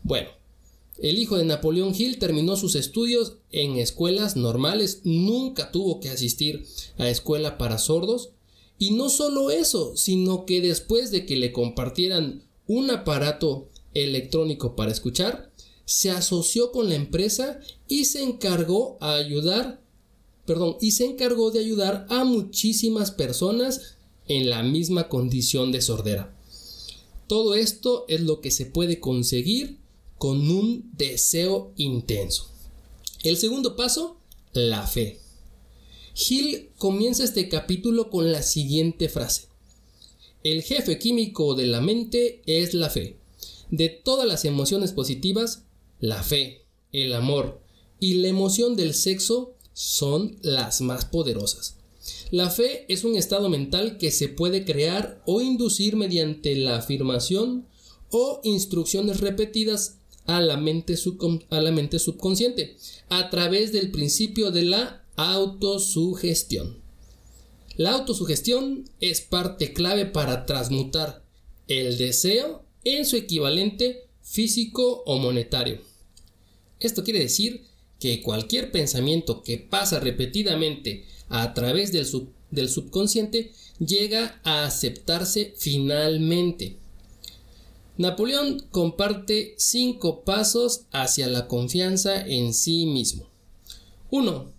bueno, 0.02 0.28
el 0.98 1.18
hijo 1.18 1.38
de 1.38 1.46
Napoleón 1.46 1.94
Hill 1.96 2.18
terminó 2.18 2.56
sus 2.56 2.74
estudios 2.74 3.38
en 3.52 3.78
escuelas 3.78 4.36
normales, 4.36 5.00
nunca 5.04 5.72
tuvo 5.72 5.98
que 5.98 6.10
asistir 6.10 6.66
a 6.98 7.08
escuela 7.08 7.56
para 7.56 7.78
sordos 7.78 8.32
Y 8.78 8.90
no 8.90 9.08
solo 9.08 9.50
eso, 9.50 9.96
sino 9.96 10.44
que 10.44 10.60
después 10.60 11.10
de 11.10 11.24
que 11.24 11.36
le 11.36 11.52
compartieran 11.52 12.42
un 12.66 12.90
aparato 12.90 13.70
electrónico 13.94 14.76
para 14.76 14.92
escuchar, 14.92 15.50
se 15.86 16.10
asoció 16.10 16.70
con 16.70 16.90
la 16.90 16.96
empresa 16.96 17.60
y 17.88 18.04
se 18.04 18.22
encargó 18.22 18.98
y 20.82 20.90
se 20.90 21.06
encargó 21.06 21.50
de 21.50 21.60
ayudar 21.60 22.06
a 22.10 22.24
muchísimas 22.24 23.10
personas 23.10 23.95
en 24.28 24.50
la 24.50 24.62
misma 24.62 25.08
condición 25.08 25.72
de 25.72 25.80
sordera. 25.80 26.34
Todo 27.26 27.54
esto 27.54 28.04
es 28.08 28.20
lo 28.20 28.40
que 28.40 28.50
se 28.50 28.66
puede 28.66 29.00
conseguir 29.00 29.78
con 30.18 30.50
un 30.50 30.90
deseo 30.96 31.72
intenso. 31.76 32.50
El 33.22 33.36
segundo 33.36 33.76
paso, 33.76 34.18
la 34.52 34.86
fe. 34.86 35.20
Hill 36.16 36.70
comienza 36.78 37.24
este 37.24 37.48
capítulo 37.48 38.10
con 38.10 38.32
la 38.32 38.42
siguiente 38.42 39.08
frase. 39.08 39.48
El 40.44 40.62
jefe 40.62 40.98
químico 40.98 41.54
de 41.54 41.66
la 41.66 41.80
mente 41.80 42.40
es 42.46 42.72
la 42.72 42.88
fe. 42.88 43.16
De 43.70 43.88
todas 43.88 44.26
las 44.26 44.44
emociones 44.44 44.92
positivas, 44.92 45.64
la 45.98 46.22
fe, 46.22 46.62
el 46.92 47.12
amor 47.14 47.60
y 47.98 48.14
la 48.14 48.28
emoción 48.28 48.76
del 48.76 48.94
sexo 48.94 49.54
son 49.72 50.38
las 50.42 50.80
más 50.80 51.04
poderosas. 51.04 51.75
La 52.30 52.50
fe 52.50 52.86
es 52.88 53.04
un 53.04 53.14
estado 53.14 53.48
mental 53.48 53.98
que 53.98 54.10
se 54.10 54.28
puede 54.28 54.64
crear 54.64 55.22
o 55.26 55.40
inducir 55.40 55.94
mediante 55.94 56.56
la 56.56 56.76
afirmación 56.76 57.66
o 58.10 58.40
instrucciones 58.42 59.20
repetidas 59.20 59.98
a 60.26 60.40
la 60.40 60.56
mente, 60.56 60.96
subconsciente 60.96 62.76
a 63.08 63.30
través 63.30 63.72
del 63.72 63.92
principio 63.92 64.50
de 64.50 64.62
la 64.62 65.04
autosugestión. 65.14 66.78
La 67.76 67.92
autosugestión 67.92 68.90
es 69.00 69.20
parte 69.20 69.72
clave 69.72 70.06
para 70.06 70.46
transmutar 70.46 71.22
el 71.68 71.96
deseo 71.96 72.64
en 72.84 73.04
su 73.06 73.16
equivalente 73.16 74.08
físico 74.22 75.04
o 75.06 75.18
monetario. 75.18 75.80
Esto 76.80 77.04
quiere 77.04 77.20
decir 77.20 77.64
que 77.98 78.22
cualquier 78.22 78.70
pensamiento 78.70 79.42
que 79.42 79.58
pasa 79.58 80.00
repetidamente 80.00 81.04
a 81.28 81.54
través 81.54 81.92
del, 81.92 82.68
subconsciente 82.68 83.52
llega 83.78 84.40
a 84.44 84.64
aceptarse 84.64 85.54
finalmente. 85.56 86.76
Napoleón 87.98 88.66
comparte 88.70 89.54
cinco 89.56 90.22
pasos 90.22 90.82
hacia 90.92 91.26
la 91.28 91.48
confianza 91.48 92.20
en 92.26 92.52
sí 92.52 92.86
mismo. 92.86 93.26
1. 94.10 94.52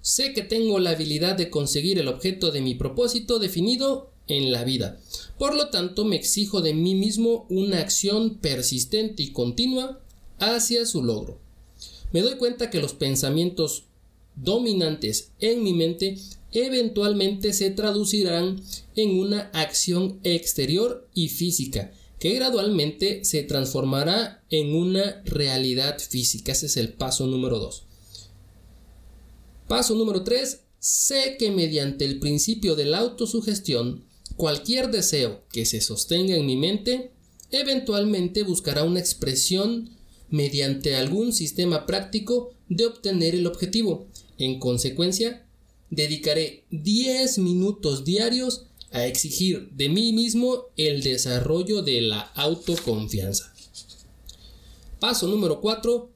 Sé 0.00 0.32
que 0.32 0.42
tengo 0.42 0.80
la 0.80 0.90
habilidad 0.90 1.36
de 1.36 1.48
conseguir 1.48 1.98
el 1.98 2.08
objeto 2.08 2.50
de 2.50 2.60
mi 2.60 2.74
propósito 2.74 3.38
definido 3.38 4.10
en 4.26 4.50
la 4.50 4.64
vida. 4.64 5.00
Por 5.38 5.54
lo 5.54 5.70
tanto, 5.70 6.04
me 6.04 6.16
exijo 6.16 6.60
de 6.60 6.74
mí 6.74 6.94
mismo 6.94 7.46
una 7.48 7.78
acción 7.78 8.38
persistente 8.38 9.22
y 9.22 9.32
continua 9.32 10.00
hacia 10.38 10.84
su 10.86 11.04
logro. 11.04 11.41
Me 12.12 12.20
doy 12.20 12.36
cuenta 12.36 12.70
que 12.70 12.80
los 12.80 12.94
pensamientos 12.94 13.84
dominantes 14.36 15.30
en 15.40 15.62
mi 15.62 15.72
mente 15.74 16.18
eventualmente 16.52 17.52
se 17.52 17.70
traducirán 17.70 18.62
en 18.96 19.18
una 19.18 19.50
acción 19.52 20.20
exterior 20.22 21.08
y 21.14 21.28
física 21.28 21.92
que 22.22 22.34
gradualmente 22.34 23.24
se 23.24 23.42
transformará 23.42 24.44
en 24.48 24.76
una 24.76 25.22
realidad 25.24 25.98
física. 25.98 26.52
Ese 26.52 26.66
es 26.66 26.76
el 26.76 26.92
paso 26.92 27.26
número 27.26 27.58
2. 27.58 27.82
Paso 29.66 29.96
número 29.96 30.22
3. 30.22 30.60
Sé 30.78 31.36
que 31.36 31.50
mediante 31.50 32.04
el 32.04 32.20
principio 32.20 32.76
de 32.76 32.84
la 32.84 32.98
autosugestión, 32.98 34.04
cualquier 34.36 34.92
deseo 34.92 35.42
que 35.50 35.66
se 35.66 35.80
sostenga 35.80 36.36
en 36.36 36.46
mi 36.46 36.56
mente, 36.56 37.10
eventualmente 37.50 38.44
buscará 38.44 38.84
una 38.84 39.00
expresión 39.00 39.90
mediante 40.32 40.96
algún 40.96 41.32
sistema 41.32 41.86
práctico 41.86 42.54
de 42.68 42.86
obtener 42.86 43.36
el 43.36 43.46
objetivo. 43.46 44.08
En 44.38 44.58
consecuencia, 44.58 45.46
dedicaré 45.90 46.64
10 46.70 47.38
minutos 47.38 48.04
diarios 48.04 48.64
a 48.90 49.06
exigir 49.06 49.70
de 49.72 49.88
mí 49.88 50.12
mismo 50.12 50.66
el 50.76 51.02
desarrollo 51.02 51.82
de 51.82 52.00
la 52.00 52.20
autoconfianza. 52.20 53.54
Paso 54.98 55.28
número 55.28 55.60
4 55.60 56.10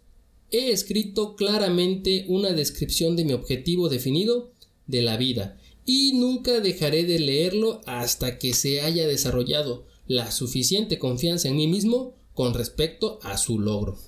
he 0.51 0.71
escrito 0.71 1.37
claramente 1.37 2.25
una 2.29 2.53
descripción 2.53 3.17
de 3.17 3.25
mi 3.25 3.33
objetivo 3.35 3.89
definido 3.89 4.53
de 4.87 5.03
la 5.03 5.17
vida 5.17 5.61
y 5.85 6.13
nunca 6.15 6.61
dejaré 6.61 7.05
de 7.05 7.19
leerlo 7.19 7.81
hasta 7.85 8.39
que 8.39 8.55
se 8.55 8.81
haya 8.81 9.07
desarrollado 9.07 9.85
la 10.07 10.31
suficiente 10.31 10.99
confianza 10.99 11.49
en 11.49 11.57
mí 11.57 11.67
mismo 11.67 12.15
con 12.35 12.55
respecto 12.55 13.19
a 13.23 13.39
su 13.39 13.59
logro. 13.59 13.99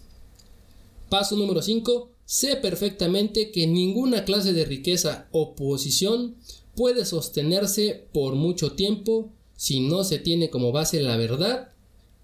Paso 1.09 1.37
número 1.37 1.63
5. 1.63 2.11
Sé 2.25 2.57
perfectamente 2.57 3.51
que 3.51 3.67
ninguna 3.67 4.25
clase 4.25 4.53
de 4.53 4.67
riqueza 4.67 5.29
o 5.33 5.55
posición 5.55 6.37
puede 6.77 7.07
sostenerse 7.07 8.07
por 8.13 8.35
mucho 8.35 8.73
tiempo 8.73 9.33
si 9.57 9.81
no 9.81 10.05
se 10.05 10.19
tiene 10.19 10.51
como 10.51 10.71
base 10.71 11.01
la 11.01 11.17
verdad 11.17 11.73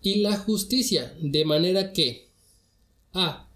y 0.02 0.16
la 0.16 0.36
justicia, 0.36 1.16
de 1.20 1.44
manera 1.46 1.92
que 1.92 2.28
a 3.14 3.48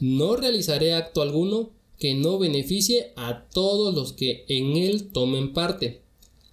no 0.00 0.36
realizaré 0.36 0.92
acto 0.92 1.22
alguno 1.22 1.70
que 1.98 2.14
no 2.14 2.38
beneficie 2.38 3.12
a 3.16 3.48
todos 3.48 3.94
los 3.94 4.12
que 4.12 4.44
en 4.48 4.76
él 4.76 5.10
tomen 5.12 5.54
parte. 5.54 6.02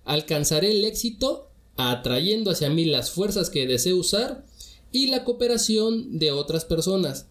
Alcanzaré 0.06 0.72
el 0.72 0.86
éxito 0.86 1.50
atrayendo 1.76 2.52
hacia 2.52 2.70
mí 2.70 2.86
las 2.86 3.12
fuerzas 3.12 3.50
que 3.50 3.68
deseo 3.68 3.98
usar 3.98 4.46
y 4.92 5.08
la 5.08 5.26
cooperación 5.26 6.18
de 6.18 6.32
otras 6.32 6.64
personas. 6.64 7.28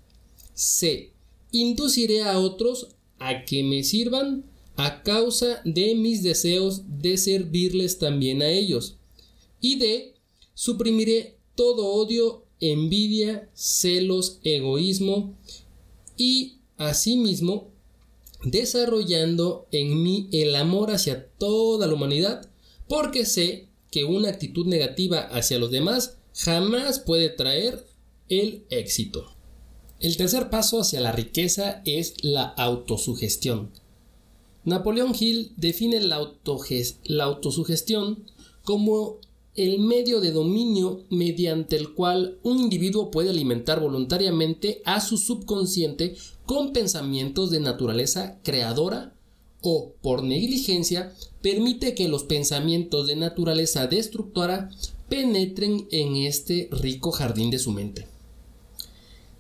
C. 0.54 1.12
Induciré 1.52 2.22
a 2.22 2.38
otros 2.38 2.88
a 3.18 3.44
que 3.44 3.62
me 3.62 3.82
sirvan 3.82 4.44
a 4.76 5.02
causa 5.02 5.60
de 5.64 5.94
mis 5.94 6.22
deseos 6.22 6.82
de 6.86 7.18
servirles 7.18 7.98
también 7.98 8.42
a 8.42 8.48
ellos. 8.48 8.96
Y 9.60 9.76
D. 9.76 10.14
Suprimiré 10.54 11.36
todo 11.54 11.86
odio, 11.86 12.44
envidia, 12.60 13.48
celos, 13.54 14.40
egoísmo 14.44 15.34
y 16.16 16.58
asimismo 16.76 17.70
desarrollando 18.44 19.66
en 19.70 20.02
mí 20.02 20.28
el 20.32 20.54
amor 20.54 20.90
hacia 20.90 21.26
toda 21.38 21.86
la 21.86 21.94
humanidad, 21.94 22.50
porque 22.88 23.26
sé 23.26 23.68
que 23.90 24.04
una 24.04 24.28
actitud 24.30 24.66
negativa 24.66 25.20
hacia 25.20 25.58
los 25.58 25.70
demás 25.70 26.18
jamás 26.34 26.98
puede 27.00 27.28
traer 27.28 27.86
el 28.28 28.64
éxito. 28.70 29.34
El 30.00 30.16
tercer 30.16 30.48
paso 30.48 30.80
hacia 30.80 30.98
la 31.02 31.12
riqueza 31.12 31.82
es 31.84 32.14
la 32.22 32.44
autosugestión. 32.44 33.70
Napoleón 34.64 35.14
Hill 35.18 35.52
define 35.58 36.00
la, 36.00 36.32
la 37.04 37.24
autosugestión 37.24 38.24
como 38.64 39.18
el 39.56 39.78
medio 39.78 40.22
de 40.22 40.32
dominio 40.32 41.04
mediante 41.10 41.76
el 41.76 41.92
cual 41.92 42.38
un 42.42 42.60
individuo 42.60 43.10
puede 43.10 43.28
alimentar 43.28 43.80
voluntariamente 43.80 44.80
a 44.86 45.02
su 45.02 45.18
subconsciente 45.18 46.16
con 46.46 46.72
pensamientos 46.72 47.50
de 47.50 47.60
naturaleza 47.60 48.38
creadora 48.42 49.12
o, 49.60 49.92
por 50.00 50.22
negligencia, 50.22 51.12
permite 51.42 51.94
que 51.94 52.08
los 52.08 52.24
pensamientos 52.24 53.06
de 53.06 53.16
naturaleza 53.16 53.86
destructora 53.86 54.70
penetren 55.10 55.88
en 55.90 56.16
este 56.16 56.70
rico 56.70 57.10
jardín 57.10 57.50
de 57.50 57.58
su 57.58 57.72
mente. 57.72 58.09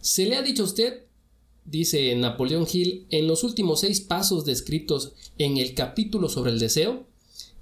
¿Se 0.00 0.24
le 0.24 0.36
ha 0.36 0.42
dicho 0.42 0.62
a 0.62 0.66
usted, 0.66 1.04
dice 1.66 2.14
Napoleón 2.14 2.66
Hill, 2.70 3.06
en 3.10 3.26
los 3.26 3.44
últimos 3.44 3.80
seis 3.80 4.00
pasos 4.00 4.46
descritos 4.46 5.12
en 5.36 5.58
el 5.58 5.74
capítulo 5.74 6.30
sobre 6.30 6.52
el 6.52 6.58
deseo, 6.58 7.06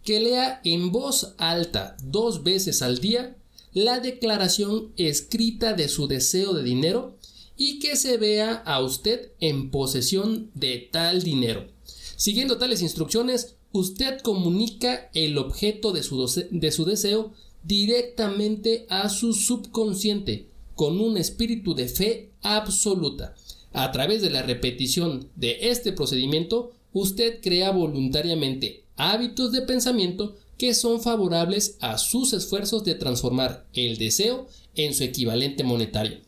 que 0.04 0.20
lea 0.20 0.60
en 0.64 0.92
voz 0.92 1.34
alta 1.36 1.96
dos 2.02 2.44
veces 2.44 2.80
al 2.82 2.98
día 2.98 3.36
la 3.74 3.98
declaración 3.98 4.92
escrita 4.96 5.72
de 5.72 5.88
su 5.88 6.06
deseo 6.06 6.54
de 6.54 6.62
dinero 6.62 7.16
y 7.56 7.80
que 7.80 7.96
se 7.96 8.16
vea 8.18 8.54
a 8.54 8.80
usted 8.82 9.32
en 9.40 9.70
posesión 9.72 10.50
de 10.54 10.88
tal 10.92 11.24
dinero. 11.24 11.66
Siguiendo 12.14 12.56
tales 12.56 12.82
instrucciones, 12.82 13.56
usted 13.72 14.20
comunica 14.20 15.10
el 15.12 15.38
objeto 15.38 15.92
de 15.92 16.04
su, 16.04 16.24
de 16.50 16.72
su 16.72 16.84
deseo 16.84 17.32
directamente 17.64 18.86
a 18.88 19.08
su 19.08 19.32
subconsciente 19.32 20.47
con 20.78 21.00
un 21.00 21.16
espíritu 21.16 21.74
de 21.74 21.88
fe 21.88 22.30
absoluta. 22.40 23.34
A 23.72 23.90
través 23.90 24.22
de 24.22 24.30
la 24.30 24.42
repetición 24.42 25.28
de 25.34 25.70
este 25.70 25.92
procedimiento, 25.92 26.70
usted 26.92 27.40
crea 27.42 27.72
voluntariamente 27.72 28.84
hábitos 28.94 29.50
de 29.50 29.62
pensamiento 29.62 30.36
que 30.56 30.74
son 30.74 31.02
favorables 31.02 31.78
a 31.80 31.98
sus 31.98 32.32
esfuerzos 32.32 32.84
de 32.84 32.94
transformar 32.94 33.66
el 33.74 33.98
deseo 33.98 34.46
en 34.76 34.94
su 34.94 35.02
equivalente 35.02 35.64
monetario. 35.64 36.18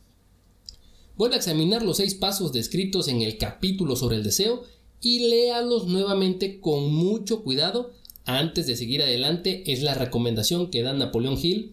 Vuelve 1.17 1.37
a 1.37 1.39
examinar 1.39 1.85
los 1.85 1.99
seis 1.99 2.17
pasos 2.17 2.53
descritos 2.53 3.07
en 3.07 3.23
el 3.23 3.39
capítulo 3.39 3.95
sobre 3.95 4.17
el 4.17 4.25
deseo 4.25 4.65
y 5.01 5.31
léalos 5.31 5.87
nuevamente 5.87 6.59
con 6.59 6.93
mucho 6.93 7.45
cuidado 7.45 7.93
antes 8.25 8.67
de 8.67 8.77
seguir 8.77 9.01
adelante, 9.01 9.63
es 9.67 9.83
la 9.83 9.95
recomendación 9.95 10.71
que 10.71 10.83
da 10.83 10.93
Napoleón 10.93 11.39
Hill. 11.41 11.73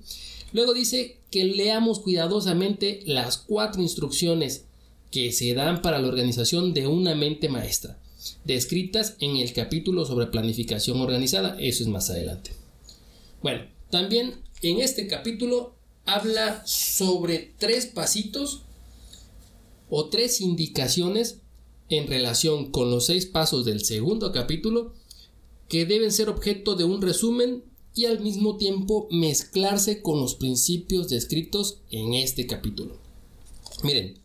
Luego 0.54 0.74
dice 0.74 1.20
que 1.30 1.44
leamos 1.44 2.00
cuidadosamente 2.00 3.02
las 3.06 3.38
cuatro 3.38 3.82
instrucciones 3.82 4.66
que 5.12 5.32
se 5.32 5.54
dan 5.54 5.82
para 5.82 6.00
la 6.00 6.08
organización 6.08 6.74
de 6.74 6.88
una 6.88 7.16
mente 7.16 7.50
maestra, 7.50 8.00
descritas 8.46 9.16
en 9.20 9.38
el 9.38 9.54
capítulo 9.54 10.06
sobre 10.06 10.28
planificación 10.28 11.00
organizada. 11.00 11.58
Eso 11.60 11.84
es 11.84 11.90
más 11.90 12.10
adelante. 12.10 12.52
Bueno, 13.42 13.66
también 13.90 14.36
en 14.62 14.80
este 14.80 15.08
capítulo 15.08 15.76
habla 16.06 16.66
sobre 16.66 17.54
tres 17.58 17.86
pasitos 17.86 18.64
o 19.90 20.10
tres 20.10 20.42
indicaciones 20.42 21.42
en 21.90 22.08
relación 22.08 22.72
con 22.72 22.92
los 22.92 23.06
seis 23.06 23.26
pasos 23.26 23.66
del 23.66 23.84
segundo 23.84 24.32
capítulo 24.32 24.94
que 25.70 25.86
deben 25.86 26.12
ser 26.12 26.30
objeto 26.30 26.76
de 26.76 26.84
un 26.84 27.02
resumen 27.02 27.64
y 27.98 28.06
al 28.06 28.20
mismo 28.20 28.58
tiempo 28.58 29.08
mezclarse 29.10 30.02
con 30.02 30.22
los 30.22 30.36
principios 30.36 31.10
descritos 31.10 31.80
en 31.90 32.14
este 32.14 32.46
capítulo. 32.46 32.98
Miren, 33.84 34.20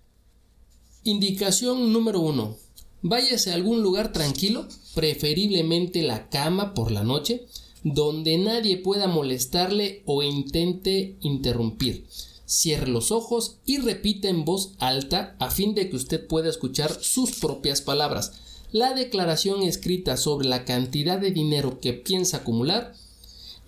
indicación 1.05 1.93
número 1.93 2.21
uno. 2.21 2.57
Váyase 3.01 3.51
a 3.51 3.55
algún 3.55 3.83
lugar 3.83 4.13
tranquilo, 4.13 4.69
preferiblemente 4.95 6.03
la 6.03 6.29
cama 6.29 6.75
por 6.75 6.93
la 6.93 7.03
noche, 7.03 7.47
donde 7.83 8.37
nadie 8.39 8.77
pueda 8.77 9.09
molestarle 9.09 10.03
o 10.05 10.23
intente 10.23 11.17
interrumpir. 11.21 12.07
Cierre 12.45 12.89
los 12.89 13.11
ojos 13.11 13.57
y 13.65 13.79
repita 13.79 14.29
en 14.29 14.45
voz 14.45 14.75
alta 14.79 15.35
a 15.39 15.51
fin 15.51 15.75
de 15.75 15.89
que 15.89 15.97
usted 15.97 16.27
pueda 16.27 16.51
escuchar 16.51 17.03
sus 17.03 17.33
propias 17.33 17.81
palabras. 17.81 18.35
La 18.71 18.95
declaración 18.95 19.63
escrita 19.63 20.17
sobre 20.17 20.47
la 20.47 20.65
cantidad 20.65 21.19
de 21.19 21.31
dinero 21.31 21.81
que 21.81 21.95
piensa 21.95 22.39
acumular, 22.39 22.95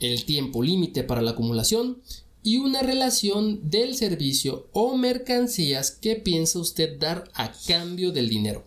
el 0.05 0.25
tiempo 0.25 0.63
límite 0.63 1.03
para 1.03 1.23
la 1.23 1.33
acumulación 1.33 1.99
y 2.43 2.59
una 2.59 2.83
relación 2.83 3.71
del 3.71 3.95
servicio 3.95 4.69
o 4.73 4.97
mercancías 4.97 5.91
que 5.91 6.17
piensa 6.17 6.59
usted 6.59 6.99
dar 6.99 7.31
a 7.35 7.53
cambio 7.67 8.13
del 8.13 8.29
dinero. 8.29 8.65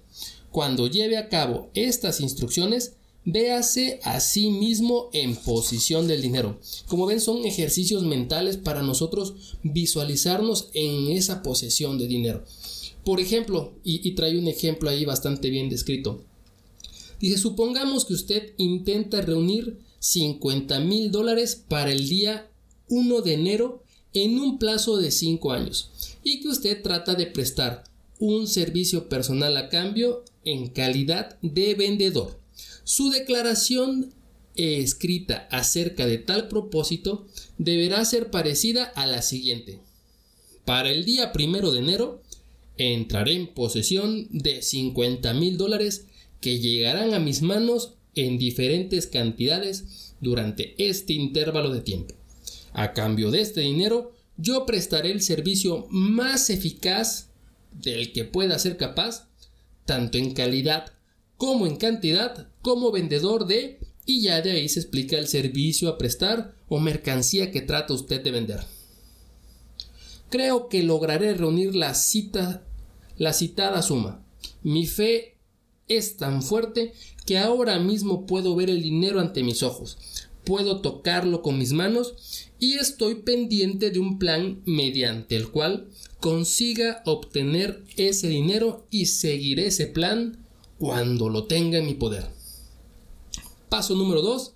Cuando 0.52 0.88
lleve 0.88 1.18
a 1.18 1.30
cabo 1.30 1.70
estas 1.76 2.20
instrucciones, 2.20 2.94
véase 3.24 4.00
a 4.04 4.22
sí 4.22 4.50
mismo 4.50 5.10
en 5.12 5.36
posición 5.36 6.08
del 6.08 6.22
dinero. 6.22 6.60
Como 6.88 7.06
ven, 7.06 7.20
son 7.20 7.46
ejercicios 7.46 8.04
mentales 8.04 8.56
para 8.56 8.82
nosotros 8.82 9.58
visualizarnos 9.64 10.70
en 10.74 11.10
esa 11.10 11.44
posesión 11.44 11.98
de 11.98 12.08
dinero. 12.08 12.44
Por 13.04 13.20
ejemplo, 13.20 13.74
y, 13.84 14.12
trae 14.16 14.38
un 14.38 14.48
ejemplo 14.48 14.90
ahí 14.90 15.06
bastante 15.06 15.50
bien 15.50 15.70
descrito. 15.70 16.24
Dice, 17.20 17.38
supongamos 17.38 18.06
que 18.06 18.14
usted 18.14 18.54
intenta 18.58 19.22
reunir 19.22 19.78
50 20.00 20.80
mil 20.80 21.12
dólares 21.12 21.64
para 21.68 21.92
el 21.92 22.08
día 22.08 22.50
1 22.90 23.22
de 23.22 23.34
enero 23.34 23.84
en 24.14 24.40
un 24.40 24.58
plazo 24.60 24.98
de 24.98 25.12
5 25.12 25.52
años 25.52 25.92
y 26.24 26.42
que 26.42 26.50
usted 26.50 26.82
trata 26.82 27.16
de 27.16 27.28
prestar 27.28 27.84
un 28.20 28.48
servicio 28.48 29.10
personal 29.10 29.56
a 29.58 29.70
cambio 29.70 30.24
en 30.44 30.68
calidad 30.68 31.38
de 31.42 31.76
vendedor. 31.76 32.40
Su 32.84 33.10
declaración 33.10 34.14
escrita 34.56 35.48
acerca 35.52 36.06
de 36.08 36.18
tal 36.18 36.48
propósito 36.48 37.28
deberá 37.58 38.04
ser 38.06 38.32
parecida 38.32 38.86
a 38.86 39.06
la 39.06 39.22
siguiente. 39.22 39.80
Para 40.66 40.90
el 40.90 41.06
día 41.06 41.32
primero 41.32 41.72
de 41.72 41.80
enero 41.80 42.22
entraré 42.78 43.34
en 43.34 43.48
posesión 43.48 44.28
de 44.32 44.62
50 44.62 45.34
mil 45.34 45.58
dólares 45.58 46.06
que 46.42 46.60
llegarán 46.60 47.14
a 47.14 47.20
mis 47.20 47.42
manos 47.42 47.94
en 48.26 48.38
diferentes 48.38 49.08
cantidades 49.08 50.16
durante 50.20 50.76
este 50.78 51.14
intervalo 51.14 51.72
de 51.72 51.82
tiempo. 51.82 52.16
A 52.74 52.94
cambio 52.94 53.32
de 53.32 53.42
este 53.42 53.62
dinero, 53.62 54.14
yo 54.38 54.66
prestaré 54.66 55.12
el 55.12 55.22
servicio 55.22 55.88
más 55.90 56.50
eficaz 56.50 57.30
del 57.72 58.12
que 58.14 58.24
pueda 58.24 58.60
ser 58.60 58.78
capaz, 58.78 59.28
tanto 59.86 60.18
en 60.18 60.34
calidad 60.34 60.94
como 61.38 61.68
en 61.68 61.78
cantidad, 61.78 62.50
como 62.62 62.92
vendedor 62.92 63.46
de, 63.46 63.80
y 64.06 64.22
ya 64.22 64.42
de 64.42 64.52
ahí 64.52 64.70
se 64.70 64.80
explica 64.80 65.18
el 65.18 65.28
servicio 65.28 65.90
a 65.90 65.98
prestar 65.98 66.56
o 66.68 66.80
mercancía 66.80 67.52
que 67.52 67.62
trata 67.62 67.94
usted 67.94 68.24
de 68.24 68.32
vender. 68.32 68.62
Creo 70.30 70.68
que 70.68 70.84
lograré 70.84 71.34
reunir 71.34 71.76
la 71.76 71.94
cita, 71.94 72.66
la 73.18 73.34
citada 73.34 73.82
suma. 73.82 74.26
Mi 74.62 74.86
fe 74.86 75.37
es 75.88 76.18
tan 76.18 76.42
fuerte 76.42 76.94
que 77.26 77.38
ahora 77.38 77.80
mismo 77.80 78.26
puedo 78.26 78.56
ver 78.56 78.70
el 78.70 78.82
dinero 78.82 79.20
ante 79.20 79.44
mis 79.44 79.64
ojos, 79.64 79.98
puedo 80.44 80.82
tocarlo 80.82 81.42
con 81.42 81.58
mis 81.58 81.74
manos 81.74 82.48
y 82.60 82.76
estoy 82.76 83.16
pendiente 83.16 83.92
de 83.92 84.00
un 84.00 84.18
plan 84.18 84.62
mediante 84.66 85.36
el 85.36 85.50
cual 85.50 85.90
consiga 86.20 87.02
obtener 87.06 87.84
ese 87.98 88.30
dinero 88.30 88.86
y 88.90 89.08
seguiré 89.08 89.68
ese 89.68 89.88
plan 89.88 90.38
cuando 90.80 91.30
lo 91.30 91.46
tenga 91.46 91.78
en 91.80 91.86
mi 91.86 91.94
poder. 91.94 92.30
Paso 93.70 93.96
número 93.96 94.22
2. 94.22 94.54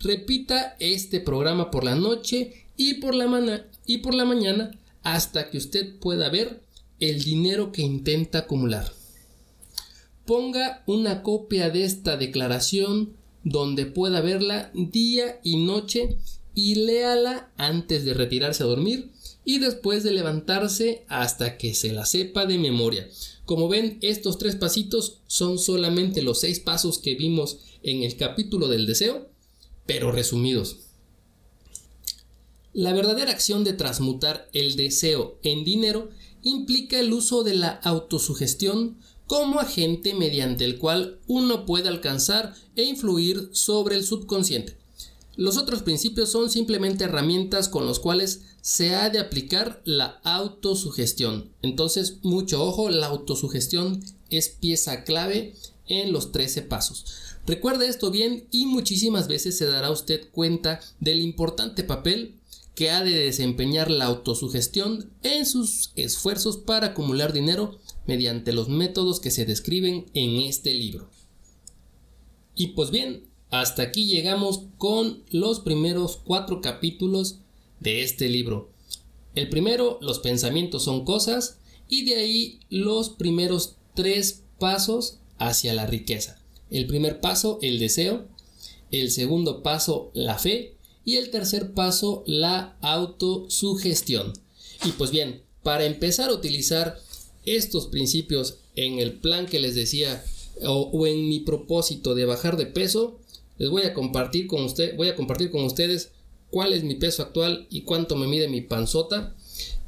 Repita 0.00 0.76
este 0.80 1.20
programa 1.20 1.70
por 1.70 1.84
la 1.84 1.94
noche 1.94 2.66
y 2.76 2.94
por 2.94 3.14
la, 3.14 3.66
y 3.86 3.98
por 3.98 4.14
la 4.14 4.24
mañana 4.24 4.72
hasta 5.02 5.50
que 5.50 5.58
usted 5.58 5.98
pueda 5.98 6.28
ver 6.28 6.62
el 7.00 7.22
dinero 7.22 7.70
que 7.70 7.82
intenta 7.82 8.40
acumular. 8.40 8.97
Ponga 10.28 10.82
una 10.84 11.22
copia 11.22 11.70
de 11.70 11.84
esta 11.84 12.18
declaración 12.18 13.16
donde 13.44 13.86
pueda 13.86 14.20
verla 14.20 14.70
día 14.74 15.40
y 15.42 15.56
noche 15.56 16.18
y 16.54 16.74
léala 16.74 17.50
antes 17.56 18.04
de 18.04 18.12
retirarse 18.12 18.62
a 18.62 18.66
dormir 18.66 19.10
y 19.46 19.58
después 19.58 20.04
de 20.04 20.12
levantarse 20.12 21.06
hasta 21.08 21.56
que 21.56 21.72
se 21.72 21.94
la 21.94 22.04
sepa 22.04 22.44
de 22.44 22.58
memoria. 22.58 23.08
Como 23.46 23.70
ven, 23.70 23.98
estos 24.02 24.36
tres 24.36 24.54
pasitos 24.54 25.22
son 25.28 25.58
solamente 25.58 26.20
los 26.20 26.40
seis 26.40 26.60
pasos 26.60 26.98
que 26.98 27.14
vimos 27.14 27.60
en 27.82 28.02
el 28.02 28.18
capítulo 28.18 28.68
del 28.68 28.84
deseo, 28.84 29.30
pero 29.86 30.12
resumidos. 30.12 30.80
La 32.74 32.92
verdadera 32.92 33.30
acción 33.30 33.64
de 33.64 33.72
transmutar 33.72 34.50
el 34.52 34.76
deseo 34.76 35.38
en 35.42 35.64
dinero 35.64 36.10
implica 36.42 37.00
el 37.00 37.14
uso 37.14 37.44
de 37.44 37.54
la 37.54 37.70
autosugestión 37.70 38.98
como 39.28 39.60
agente 39.60 40.14
mediante 40.14 40.64
el 40.64 40.78
cual 40.78 41.20
uno 41.28 41.66
puede 41.66 41.88
alcanzar 41.88 42.54
e 42.74 42.82
influir 42.82 43.50
sobre 43.52 43.94
el 43.94 44.04
subconsciente. 44.04 44.76
Los 45.36 45.56
otros 45.56 45.82
principios 45.82 46.30
son 46.32 46.50
simplemente 46.50 47.04
herramientas 47.04 47.68
con 47.68 47.86
los 47.86 48.00
cuales 48.00 48.40
se 48.60 48.96
ha 48.96 49.08
de 49.10 49.20
aplicar 49.20 49.80
la 49.84 50.20
autosugestión. 50.24 51.52
Entonces, 51.62 52.16
mucho 52.22 52.64
ojo, 52.64 52.90
la 52.90 53.06
autosugestión 53.06 54.02
es 54.30 54.48
pieza 54.48 55.04
clave 55.04 55.54
en 55.86 56.12
los 56.12 56.32
13 56.32 56.62
pasos. 56.62 57.04
Recuerde 57.46 57.86
esto 57.86 58.10
bien 58.10 58.48
y 58.50 58.66
muchísimas 58.66 59.28
veces 59.28 59.56
se 59.56 59.66
dará 59.66 59.90
usted 59.90 60.28
cuenta 60.32 60.80
del 61.00 61.20
importante 61.20 61.84
papel 61.84 62.34
que 62.74 62.90
ha 62.90 63.02
de 63.02 63.12
desempeñar 63.12 63.90
la 63.90 64.04
autosugestión 64.04 65.10
en 65.22 65.46
sus 65.46 65.90
esfuerzos 65.96 66.58
para 66.58 66.88
acumular 66.88 67.32
dinero 67.32 67.78
mediante 68.08 68.52
los 68.52 68.68
métodos 68.68 69.20
que 69.20 69.30
se 69.30 69.44
describen 69.44 70.06
en 70.14 70.40
este 70.40 70.72
libro. 70.74 71.10
Y 72.56 72.68
pues 72.68 72.90
bien, 72.90 73.28
hasta 73.50 73.82
aquí 73.82 74.06
llegamos 74.06 74.62
con 74.78 75.22
los 75.30 75.60
primeros 75.60 76.16
cuatro 76.16 76.62
capítulos 76.62 77.36
de 77.80 78.02
este 78.02 78.28
libro. 78.28 78.70
El 79.34 79.50
primero, 79.50 79.98
los 80.00 80.18
pensamientos 80.20 80.82
son 80.84 81.04
cosas, 81.04 81.58
y 81.86 82.06
de 82.06 82.16
ahí 82.16 82.60
los 82.70 83.10
primeros 83.10 83.76
tres 83.94 84.42
pasos 84.58 85.18
hacia 85.38 85.74
la 85.74 85.86
riqueza. 85.86 86.40
El 86.70 86.86
primer 86.86 87.20
paso, 87.20 87.58
el 87.62 87.78
deseo. 87.78 88.26
El 88.90 89.10
segundo 89.10 89.62
paso, 89.62 90.10
la 90.14 90.38
fe. 90.38 90.76
Y 91.04 91.16
el 91.16 91.30
tercer 91.30 91.72
paso, 91.72 92.24
la 92.26 92.76
autosugestión. 92.80 94.32
Y 94.84 94.92
pues 94.92 95.10
bien, 95.10 95.42
para 95.62 95.84
empezar 95.84 96.30
a 96.30 96.34
utilizar 96.34 96.98
estos 97.56 97.86
principios 97.86 98.58
en 98.76 98.98
el 98.98 99.14
plan 99.14 99.46
que 99.46 99.58
les 99.58 99.74
decía 99.74 100.24
o, 100.66 101.06
en 101.06 101.28
mi 101.28 101.40
propósito 101.40 102.14
de 102.14 102.24
bajar 102.24 102.56
de 102.56 102.66
peso, 102.66 103.18
les 103.58 103.70
voy 103.70 103.82
a 103.82 103.94
compartir 103.94 104.46
con 104.46 104.64
usted, 104.64 104.96
voy 104.96 105.08
a 105.08 105.16
compartir 105.16 105.50
con 105.50 105.64
ustedes 105.64 106.10
cuál 106.50 106.72
es 106.72 106.84
mi 106.84 106.94
peso 106.94 107.22
actual 107.22 107.66
y 107.70 107.82
cuánto 107.82 108.16
me 108.16 108.26
mide 108.26 108.48
mi 108.48 108.60
panzota 108.60 109.34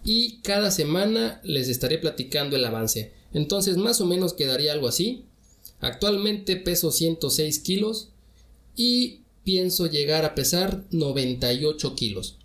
y 0.04 0.38
cada 0.42 0.70
semana 0.70 1.40
les 1.44 1.68
estaré 1.68 1.98
platicando 1.98 2.56
el 2.56 2.64
avance. 2.64 3.12
Entonces 3.32 3.76
más 3.76 4.00
o 4.00 4.06
menos 4.06 4.32
quedaría 4.32 4.72
algo 4.72 4.88
así. 4.88 5.24
Actualmente 5.80 6.56
peso 6.56 6.90
106 6.90 7.58
kilos 7.60 8.08
y 8.76 9.20
pienso 9.44 9.86
llegar 9.86 10.24
a 10.24 10.34
pesar 10.34 10.84
98 10.90 11.94
kilos. 11.94 12.36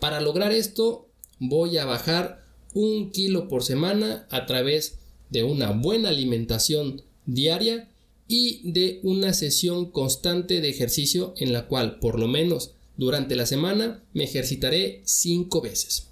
Para 0.00 0.20
lograr 0.20 0.52
esto 0.52 1.08
voy 1.38 1.78
a 1.78 1.84
bajar 1.84 2.41
un 2.74 3.10
kilo 3.10 3.48
por 3.48 3.62
semana 3.62 4.26
a 4.30 4.46
través 4.46 4.98
de 5.30 5.44
una 5.44 5.70
buena 5.70 6.10
alimentación 6.10 7.02
diaria 7.26 7.88
y 8.28 8.70
de 8.70 9.00
una 9.02 9.32
sesión 9.34 9.90
constante 9.90 10.60
de 10.60 10.68
ejercicio 10.68 11.34
en 11.36 11.52
la 11.52 11.66
cual 11.66 11.98
por 11.98 12.18
lo 12.18 12.28
menos 12.28 12.72
durante 12.96 13.36
la 13.36 13.46
semana 13.46 14.04
me 14.12 14.24
ejercitaré 14.24 15.02
5 15.04 15.60
veces. 15.60 16.08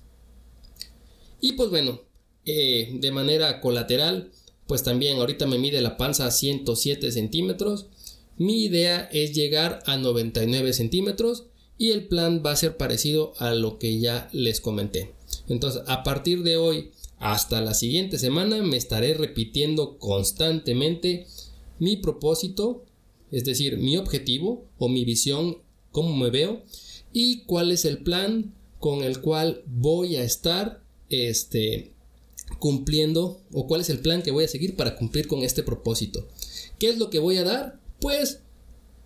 Y 1.41 1.53
pues 1.53 1.71
bueno, 1.71 2.01
eh, 2.45 2.91
de 3.01 3.13
manera 3.13 3.61
colateral, 3.61 4.31
pues 4.67 4.83
también 4.83 5.19
ahorita 5.19 5.47
me 5.47 5.59
mide 5.59 5.81
la 5.81 5.97
panza 5.97 6.27
a 6.27 6.31
107 6.31 7.13
centímetros. 7.13 7.87
Mi 8.37 8.65
idea 8.65 9.09
es 9.13 9.33
llegar 9.33 9.83
a 9.87 9.97
99 9.97 10.73
centímetros 10.73 11.47
y 11.77 11.93
el 11.93 12.09
plan 12.09 12.43
va 12.45 12.53
a 12.53 12.57
ser 12.57 12.77
parecido 12.77 13.33
a 13.39 13.55
lo 13.55 13.79
que 13.79 13.99
ya 13.99 14.29
les 14.33 14.61
comenté. 14.61 15.13
Entonces, 15.49 15.83
a 15.87 16.03
partir 16.03 16.43
de 16.43 16.57
hoy 16.57 16.91
hasta 17.19 17.61
la 17.61 17.75
siguiente 17.75 18.19
semana 18.19 18.63
me 18.63 18.77
estaré 18.77 19.15
repitiendo 19.15 19.99
constantemente 19.99 21.27
mi 21.79 21.97
propósito, 21.97 22.85
es 23.31 23.45
decir, 23.45 23.77
mi 23.77 23.97
objetivo 23.97 24.65
o 24.79 24.89
mi 24.89 25.05
visión, 25.05 25.59
cómo 25.93 26.17
me 26.17 26.31
veo 26.31 26.63
y 27.13 27.43
cuál 27.43 27.73
es 27.73 27.85
el 27.85 27.99
plan 27.99 28.55
con 28.79 29.03
el 29.03 29.21
cual 29.21 29.63
voy 29.67 30.17
a 30.17 30.25
estar 30.25 30.83
este, 31.11 31.93
cumpliendo 32.59 33.41
o 33.53 33.67
cuál 33.67 33.83
es 33.83 33.91
el 33.91 34.01
plan 34.01 34.23
que 34.23 34.31
voy 34.31 34.45
a 34.45 34.49
seguir 34.49 34.77
para 34.77 34.97
cumplir 34.97 35.29
con 35.29 35.41
este 35.41 35.63
propósito. 35.63 36.27
¿Qué 36.79 36.89
es 36.89 36.99
lo 36.99 37.11
que 37.11 37.19
voy 37.19 37.37
a 37.37 37.45
dar? 37.45 37.81
Pues 38.01 38.41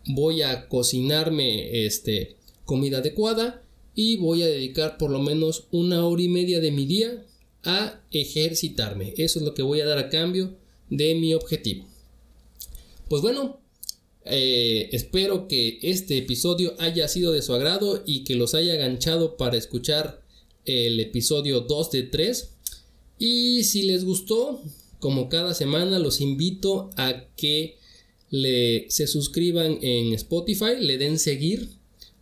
voy 0.07 0.43
a 0.43 0.69
cocinarme 0.69 1.85
este, 1.85 2.37
comida 2.65 2.99
adecuada 2.99 3.64
y 3.95 4.17
voy 4.17 4.43
a 4.43 4.47
dedicar 4.47 4.99
por 4.99 5.11
lo 5.11 5.21
menos 5.21 5.65
una 5.71 6.07
hora 6.07 6.23
y 6.23 6.29
media 6.29 6.61
de 6.61 6.71
mi 6.71 6.87
día 6.87 7.25
a 7.63 8.01
ejercitarme. 8.11 9.15
Eso 9.17 9.39
es 9.39 9.45
lo 9.45 9.55
que 9.55 9.63
voy 9.63 9.81
a 9.81 9.87
dar 9.87 9.99
a 9.99 10.11
cambio 10.11 10.55
de 10.91 11.15
mi 11.15 11.35
objetivo. 11.35 11.87
Pues 13.09 13.23
bueno, 13.23 13.61
eh, 14.25 14.89
espero 14.93 15.49
que 15.49 15.79
este 15.83 16.19
episodio 16.19 16.75
haya 16.79 17.09
sido 17.09 17.33
de 17.33 17.43
su 17.43 17.53
agrado 17.53 18.03
y 18.07 18.25
que 18.25 18.35
los 18.35 18.55
haya 18.55 18.75
ganchado 18.77 19.37
para 19.37 19.57
escuchar 19.57 20.23
el 20.65 20.99
episodio 21.01 21.61
2 21.61 21.91
de 21.91 22.03
3. 22.05 22.51
Y 23.19 23.65
si 23.65 23.83
les 23.83 24.05
gustó, 24.05 24.63
como 24.99 25.29
cada 25.29 25.55
semana, 25.55 25.99
los 25.99 26.21
invito 26.21 26.91
a 26.97 27.27
que 27.37 27.77
le, 28.31 28.91
se 28.91 29.07
suscriban 29.07 29.79
en 29.83 30.13
Spotify, 30.15 30.77
le 30.81 30.99
den 30.99 31.19
seguir 31.19 31.69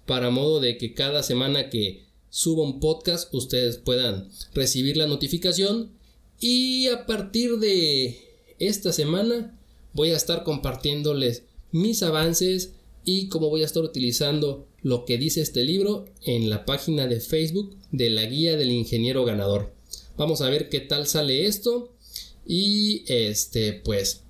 para 0.06 0.30
modo 0.30 0.60
de 0.60 0.78
que 0.78 0.94
cada 0.94 1.22
semana 1.22 1.70
que 1.70 2.04
suba 2.30 2.64
un 2.64 2.80
podcast 2.80 3.32
ustedes 3.34 3.76
puedan 3.76 4.28
recibir 4.54 4.96
la 4.96 5.06
notificación 5.06 5.92
y 6.40 6.88
a 6.88 7.06
partir 7.06 7.58
de 7.58 8.18
esta 8.58 8.92
semana 8.92 9.58
voy 9.92 10.10
a 10.10 10.16
estar 10.16 10.42
compartiéndoles 10.44 11.44
mis 11.70 12.02
avances 12.02 12.72
y 13.04 13.28
cómo 13.28 13.50
voy 13.50 13.62
a 13.62 13.66
estar 13.66 13.82
utilizando 13.82 14.66
lo 14.82 15.04
que 15.04 15.18
dice 15.18 15.40
este 15.40 15.64
libro 15.64 16.06
en 16.24 16.50
la 16.50 16.64
página 16.64 17.06
de 17.06 17.20
Facebook 17.20 17.76
de 17.90 18.10
la 18.10 18.24
guía 18.24 18.56
del 18.56 18.70
ingeniero 18.72 19.24
ganador. 19.24 19.72
Vamos 20.16 20.40
a 20.40 20.48
ver 20.48 20.68
qué 20.68 20.80
tal 20.80 21.06
sale 21.06 21.46
esto 21.46 21.92
y 22.46 23.04
este 23.06 23.72
pues 23.72 24.22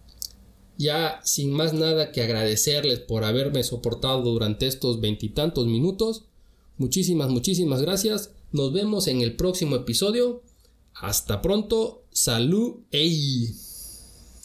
ya 0.82 1.20
sin 1.24 1.50
más 1.52 1.72
nada 1.72 2.12
que 2.12 2.22
agradecerles 2.22 2.98
por 2.98 3.24
haberme 3.24 3.62
soportado 3.62 4.22
durante 4.22 4.66
estos 4.66 5.00
veintitantos 5.00 5.66
minutos. 5.66 6.24
Muchísimas, 6.76 7.30
muchísimas 7.30 7.80
gracias. 7.80 8.32
Nos 8.50 8.72
vemos 8.72 9.06
en 9.06 9.20
el 9.22 9.36
próximo 9.36 9.76
episodio. 9.76 10.42
Hasta 10.94 11.40
pronto. 11.40 12.02
Salud. 12.10 12.80
Ey. 12.90 13.71